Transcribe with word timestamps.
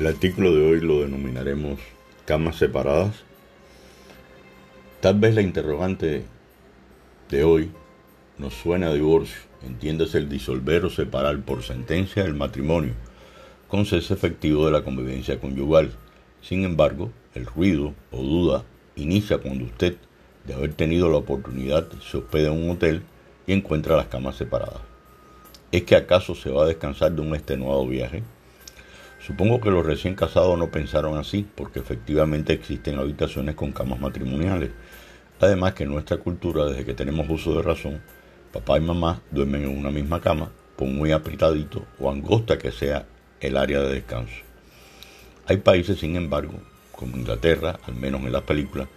El 0.00 0.06
artículo 0.06 0.54
de 0.54 0.64
hoy 0.66 0.80
lo 0.80 1.02
denominaremos 1.02 1.78
camas 2.24 2.56
separadas. 2.56 3.16
Tal 5.02 5.20
vez 5.20 5.34
la 5.34 5.42
interrogante 5.42 6.24
de 7.28 7.44
hoy 7.44 7.70
nos 8.38 8.54
suena 8.54 8.86
a 8.86 8.94
divorcio, 8.94 9.36
entiéndase 9.62 10.16
el 10.16 10.30
disolver 10.30 10.86
o 10.86 10.88
separar 10.88 11.38
por 11.42 11.62
sentencia 11.62 12.24
el 12.24 12.32
matrimonio, 12.32 12.94
con 13.68 13.84
cese 13.84 14.14
efectivo 14.14 14.64
de 14.64 14.72
la 14.72 14.84
convivencia 14.84 15.38
conyugal. 15.38 15.92
Sin 16.40 16.64
embargo, 16.64 17.10
el 17.34 17.44
ruido 17.44 17.92
o 18.10 18.22
duda 18.22 18.64
inicia 18.96 19.36
cuando 19.36 19.66
usted, 19.66 19.96
de 20.46 20.54
haber 20.54 20.72
tenido 20.72 21.10
la 21.10 21.18
oportunidad, 21.18 21.90
se 22.00 22.16
hospeda 22.16 22.50
en 22.50 22.64
un 22.64 22.70
hotel 22.70 23.02
y 23.46 23.52
encuentra 23.52 23.98
las 23.98 24.06
camas 24.06 24.36
separadas. 24.36 24.80
¿Es 25.70 25.82
que 25.82 25.94
acaso 25.94 26.34
se 26.34 26.48
va 26.48 26.62
a 26.64 26.68
descansar 26.68 27.12
de 27.12 27.20
un 27.20 27.34
extenuado 27.34 27.86
viaje? 27.86 28.22
Supongo 29.26 29.60
que 29.60 29.70
los 29.70 29.84
recién 29.84 30.14
casados 30.14 30.58
no 30.58 30.70
pensaron 30.70 31.18
así, 31.18 31.46
porque 31.54 31.78
efectivamente 31.78 32.54
existen 32.54 32.98
habitaciones 32.98 33.54
con 33.54 33.70
camas 33.70 34.00
matrimoniales. 34.00 34.70
Además 35.40 35.74
que 35.74 35.84
en 35.84 35.90
nuestra 35.90 36.16
cultura, 36.16 36.64
desde 36.64 36.86
que 36.86 36.94
tenemos 36.94 37.28
uso 37.28 37.54
de 37.54 37.62
razón, 37.62 38.00
papá 38.50 38.78
y 38.78 38.80
mamá 38.80 39.20
duermen 39.30 39.64
en 39.64 39.78
una 39.78 39.90
misma 39.90 40.20
cama, 40.20 40.50
por 40.76 40.88
muy 40.88 41.12
apretadito 41.12 41.84
o 41.98 42.10
angosta 42.10 42.56
que 42.56 42.72
sea 42.72 43.06
el 43.40 43.58
área 43.58 43.80
de 43.80 43.92
descanso. 43.92 44.34
Hay 45.46 45.58
países, 45.58 45.98
sin 45.98 46.16
embargo, 46.16 46.54
como 46.92 47.18
Inglaterra, 47.18 47.78
al 47.86 47.96
menos 47.96 48.22
en 48.22 48.32
las 48.32 48.42
películas, 48.42 48.88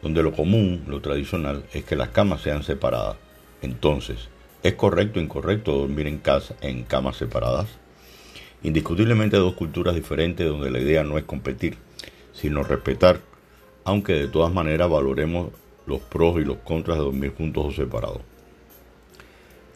donde 0.00 0.22
lo 0.22 0.32
común, 0.32 0.84
lo 0.86 1.00
tradicional, 1.00 1.64
es 1.72 1.84
que 1.84 1.96
las 1.96 2.10
camas 2.10 2.42
sean 2.42 2.62
separadas. 2.62 3.16
Entonces, 3.62 4.28
¿es 4.62 4.74
correcto 4.74 5.18
o 5.18 5.22
incorrecto 5.22 5.72
dormir 5.72 6.06
en 6.06 6.18
casa 6.18 6.54
en 6.60 6.84
camas 6.84 7.16
separadas? 7.16 7.81
Indiscutiblemente 8.64 9.36
dos 9.36 9.54
culturas 9.54 9.94
diferentes 9.94 10.46
donde 10.46 10.70
la 10.70 10.78
idea 10.78 11.02
no 11.02 11.18
es 11.18 11.24
competir, 11.24 11.76
sino 12.32 12.62
respetar, 12.62 13.20
aunque 13.84 14.12
de 14.12 14.28
todas 14.28 14.52
maneras 14.52 14.88
valoremos 14.88 15.48
los 15.86 16.00
pros 16.00 16.40
y 16.40 16.44
los 16.44 16.58
contras 16.58 16.98
de 16.98 17.04
dormir 17.04 17.34
juntos 17.36 17.66
o 17.66 17.72
separados. 17.72 18.20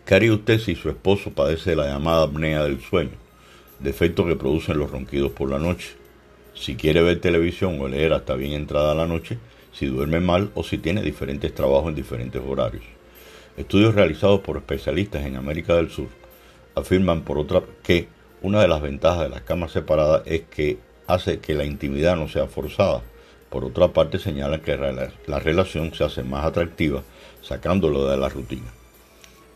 ¿Qué 0.04 0.14
haría 0.14 0.32
usted 0.32 0.60
si 0.60 0.76
su 0.76 0.88
esposo 0.88 1.32
padece 1.32 1.70
de 1.70 1.76
la 1.76 1.88
llamada 1.88 2.22
apnea 2.22 2.62
del 2.62 2.80
sueño, 2.80 3.10
defecto 3.80 4.24
que 4.24 4.36
producen 4.36 4.78
los 4.78 4.90
ronquidos 4.90 5.32
por 5.32 5.50
la 5.50 5.58
noche? 5.58 5.94
Si 6.54 6.76
quiere 6.76 7.02
ver 7.02 7.20
televisión 7.20 7.80
o 7.80 7.88
leer 7.88 8.12
hasta 8.12 8.36
bien 8.36 8.52
entrada 8.52 8.94
la 8.94 9.06
noche, 9.06 9.38
si 9.72 9.86
duerme 9.86 10.20
mal 10.20 10.52
o 10.54 10.62
si 10.62 10.78
tiene 10.78 11.02
diferentes 11.02 11.52
trabajos 11.52 11.88
en 11.88 11.96
diferentes 11.96 12.40
horarios. 12.46 12.84
Estudios 13.56 13.96
realizados 13.96 14.40
por 14.40 14.56
especialistas 14.58 15.26
en 15.26 15.36
América 15.36 15.74
del 15.74 15.90
Sur 15.90 16.08
afirman 16.76 17.22
por 17.22 17.38
otra 17.38 17.62
que 17.82 18.06
una 18.42 18.60
de 18.60 18.68
las 18.68 18.82
ventajas 18.82 19.22
de 19.22 19.28
las 19.30 19.42
camas 19.42 19.72
separadas 19.72 20.22
es 20.26 20.42
que 20.42 20.78
hace 21.06 21.38
que 21.38 21.54
la 21.54 21.64
intimidad 21.64 22.16
no 22.16 22.28
sea 22.28 22.46
forzada. 22.46 23.02
Por 23.50 23.64
otra 23.64 23.88
parte, 23.88 24.18
señalan 24.18 24.60
que 24.60 24.76
la 24.76 25.38
relación 25.38 25.94
se 25.94 26.04
hace 26.04 26.22
más 26.22 26.44
atractiva 26.44 27.02
sacándolo 27.42 28.06
de 28.06 28.16
la 28.16 28.28
rutina. 28.28 28.66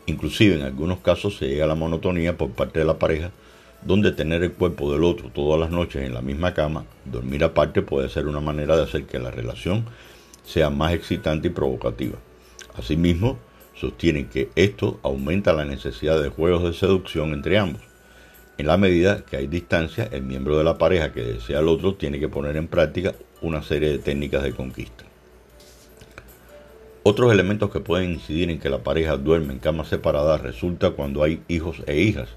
Inclusive 0.05 0.55
en 0.55 0.63
algunos 0.63 0.99
casos 0.99 1.37
se 1.37 1.47
llega 1.47 1.65
a 1.65 1.67
la 1.67 1.75
monotonía 1.75 2.37
por 2.37 2.51
parte 2.51 2.79
de 2.79 2.85
la 2.85 2.97
pareja, 2.97 3.31
donde 3.83 4.11
tener 4.11 4.43
el 4.43 4.53
cuerpo 4.53 4.91
del 4.91 5.03
otro 5.03 5.29
todas 5.29 5.59
las 5.59 5.71
noches 5.71 6.03
en 6.03 6.13
la 6.13 6.21
misma 6.21 6.53
cama, 6.53 6.85
dormir 7.05 7.43
aparte 7.43 7.81
puede 7.81 8.09
ser 8.09 8.27
una 8.27 8.39
manera 8.39 8.75
de 8.77 8.83
hacer 8.83 9.05
que 9.05 9.19
la 9.19 9.31
relación 9.31 9.85
sea 10.43 10.69
más 10.69 10.93
excitante 10.93 11.49
y 11.49 11.51
provocativa. 11.51 12.17
Asimismo, 12.75 13.37
sostienen 13.75 14.29
que 14.29 14.49
esto 14.55 14.99
aumenta 15.03 15.53
la 15.53 15.65
necesidad 15.65 16.21
de 16.21 16.29
juegos 16.29 16.63
de 16.63 16.73
seducción 16.73 17.33
entre 17.33 17.57
ambos 17.57 17.90
en 18.61 18.67
la 18.67 18.77
medida 18.77 19.25
que 19.25 19.37
hay 19.37 19.47
distancia, 19.47 20.07
el 20.11 20.21
miembro 20.21 20.55
de 20.55 20.63
la 20.63 20.77
pareja 20.77 21.11
que 21.11 21.23
desea 21.23 21.57
al 21.57 21.67
otro 21.67 21.95
tiene 21.95 22.19
que 22.19 22.29
poner 22.29 22.57
en 22.57 22.67
práctica 22.67 23.15
una 23.41 23.63
serie 23.63 23.89
de 23.89 23.97
técnicas 23.97 24.43
de 24.43 24.53
conquista. 24.53 25.03
Otros 27.01 27.31
elementos 27.31 27.71
que 27.71 27.79
pueden 27.79 28.11
incidir 28.11 28.51
en 28.51 28.59
que 28.59 28.69
la 28.69 28.83
pareja 28.83 29.17
duerme 29.17 29.53
en 29.53 29.59
camas 29.59 29.87
separadas 29.87 30.41
resulta 30.41 30.91
cuando 30.91 31.23
hay 31.23 31.41
hijos 31.47 31.81
e 31.87 32.01
hijas, 32.01 32.29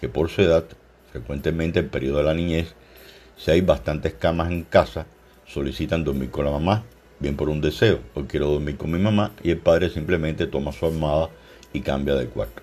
que 0.00 0.08
por 0.08 0.30
su 0.30 0.42
edad, 0.42 0.64
frecuentemente 1.10 1.80
en 1.80 1.86
el 1.86 1.90
periodo 1.90 2.18
de 2.18 2.24
la 2.24 2.34
niñez, 2.34 2.76
si 3.36 3.50
hay 3.50 3.60
bastantes 3.60 4.14
camas 4.14 4.52
en 4.52 4.62
casa, 4.62 5.06
solicitan 5.46 6.04
dormir 6.04 6.30
con 6.30 6.44
la 6.44 6.52
mamá, 6.52 6.84
bien 7.18 7.34
por 7.34 7.48
un 7.48 7.60
deseo, 7.60 7.98
hoy 8.14 8.26
quiero 8.28 8.48
dormir 8.48 8.76
con 8.76 8.92
mi 8.92 9.00
mamá, 9.00 9.32
y 9.42 9.50
el 9.50 9.58
padre 9.58 9.90
simplemente 9.90 10.46
toma 10.46 10.70
su 10.70 10.86
armada 10.86 11.28
y 11.72 11.80
cambia 11.80 12.14
de 12.14 12.26
cuarto. 12.26 12.62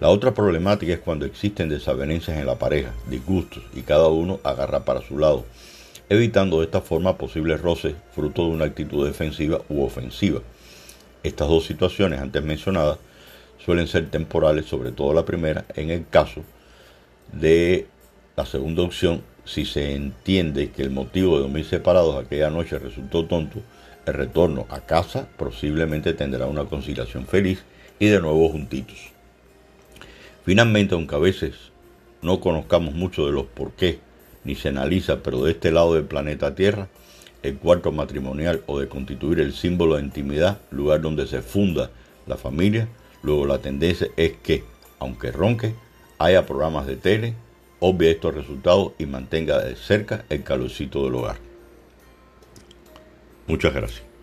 La 0.00 0.08
otra 0.08 0.34
problemática 0.34 0.92
es 0.92 0.98
cuando 0.98 1.24
existen 1.24 1.68
desavenencias 1.68 2.36
en 2.36 2.46
la 2.46 2.58
pareja, 2.58 2.92
disgustos 3.08 3.62
y 3.74 3.82
cada 3.82 4.08
uno 4.08 4.40
agarra 4.42 4.84
para 4.84 5.02
su 5.02 5.18
lado, 5.18 5.44
evitando 6.08 6.58
de 6.58 6.64
esta 6.64 6.80
forma 6.80 7.16
posibles 7.16 7.60
roces 7.60 7.94
fruto 8.12 8.42
de 8.42 8.50
una 8.50 8.64
actitud 8.64 9.06
defensiva 9.06 9.60
u 9.68 9.84
ofensiva. 9.84 10.40
Estas 11.22 11.48
dos 11.48 11.66
situaciones 11.66 12.20
antes 12.20 12.42
mencionadas 12.42 12.98
suelen 13.64 13.86
ser 13.86 14.10
temporales, 14.10 14.66
sobre 14.66 14.90
todo 14.90 15.14
la 15.14 15.24
primera, 15.24 15.64
en 15.76 15.90
el 15.90 16.08
caso 16.08 16.42
de 17.32 17.86
la 18.36 18.46
segunda 18.46 18.82
opción, 18.82 19.22
si 19.44 19.64
se 19.64 19.94
entiende 19.94 20.70
que 20.70 20.82
el 20.82 20.90
motivo 20.90 21.36
de 21.36 21.42
dormir 21.42 21.66
separados 21.66 22.16
aquella 22.16 22.50
noche 22.50 22.80
resultó 22.80 23.26
tonto, 23.26 23.60
el 24.06 24.14
retorno 24.14 24.66
a 24.70 24.80
casa 24.80 25.28
posiblemente 25.36 26.14
tendrá 26.14 26.46
una 26.46 26.64
conciliación 26.64 27.26
feliz 27.26 27.62
y 28.00 28.08
de 28.08 28.20
nuevo 28.20 28.48
juntitos. 28.48 29.13
Finalmente, 30.44 30.94
aunque 30.94 31.14
a 31.14 31.18
veces 31.18 31.54
no 32.22 32.40
conozcamos 32.40 32.94
mucho 32.94 33.26
de 33.26 33.32
los 33.32 33.46
por 33.46 33.72
qué, 33.72 33.98
ni 34.44 34.54
se 34.54 34.68
analiza, 34.68 35.22
pero 35.22 35.42
de 35.42 35.52
este 35.52 35.72
lado 35.72 35.94
del 35.94 36.04
planeta 36.04 36.54
Tierra, 36.54 36.88
el 37.42 37.56
cuarto 37.56 37.92
matrimonial 37.92 38.62
o 38.66 38.78
de 38.78 38.88
constituir 38.88 39.40
el 39.40 39.54
símbolo 39.54 39.96
de 39.96 40.02
intimidad, 40.02 40.60
lugar 40.70 41.00
donde 41.00 41.26
se 41.26 41.42
funda 41.42 41.90
la 42.26 42.36
familia, 42.36 42.88
luego 43.22 43.46
la 43.46 43.58
tendencia 43.58 44.08
es 44.16 44.32
que, 44.42 44.64
aunque 44.98 45.32
ronque, 45.32 45.74
haya 46.18 46.46
programas 46.46 46.86
de 46.86 46.96
tele, 46.96 47.34
obvie 47.80 48.10
estos 48.10 48.34
resultados 48.34 48.92
y 48.98 49.06
mantenga 49.06 49.58
de 49.62 49.76
cerca 49.76 50.24
el 50.28 50.42
calorcito 50.42 51.04
del 51.04 51.14
hogar. 51.16 51.36
Muchas 53.46 53.74
gracias. 53.74 54.13